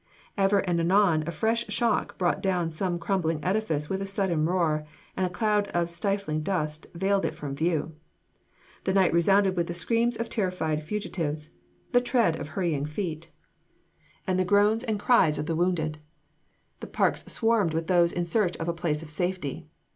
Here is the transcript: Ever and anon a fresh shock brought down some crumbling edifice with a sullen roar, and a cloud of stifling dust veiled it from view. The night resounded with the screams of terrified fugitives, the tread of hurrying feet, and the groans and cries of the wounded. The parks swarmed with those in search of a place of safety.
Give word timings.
Ever 0.35 0.61
and 0.67 0.79
anon 0.79 1.25
a 1.27 1.31
fresh 1.31 1.67
shock 1.67 2.17
brought 2.17 2.41
down 2.41 2.71
some 2.71 2.97
crumbling 2.97 3.39
edifice 3.43 3.87
with 3.87 4.01
a 4.01 4.07
sullen 4.07 4.45
roar, 4.47 4.83
and 5.15 5.27
a 5.27 5.29
cloud 5.29 5.67
of 5.75 5.91
stifling 5.91 6.41
dust 6.41 6.87
veiled 6.95 7.23
it 7.23 7.35
from 7.35 7.53
view. 7.55 7.93
The 8.85 8.95
night 8.95 9.13
resounded 9.13 9.55
with 9.55 9.67
the 9.67 9.75
screams 9.75 10.17
of 10.17 10.27
terrified 10.27 10.81
fugitives, 10.81 11.51
the 11.91 12.01
tread 12.01 12.39
of 12.39 12.47
hurrying 12.47 12.87
feet, 12.87 13.29
and 14.25 14.39
the 14.39 14.43
groans 14.43 14.83
and 14.83 14.99
cries 14.99 15.37
of 15.37 15.45
the 15.45 15.55
wounded. 15.55 15.99
The 16.79 16.87
parks 16.87 17.23
swarmed 17.25 17.75
with 17.75 17.85
those 17.85 18.11
in 18.11 18.25
search 18.25 18.57
of 18.57 18.67
a 18.67 18.73
place 18.73 19.03
of 19.03 19.11
safety. 19.11 19.67